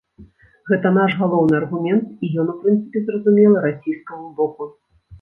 Гэта 0.69 0.91
наш 0.97 1.11
галоўны 1.19 1.53
аргумент, 1.61 2.05
і 2.23 2.31
ён 2.43 2.51
у 2.57 2.57
прынцыпе 2.65 2.99
зразумелы 3.07 3.67
расійскаму 3.71 4.35
боку. 4.43 4.75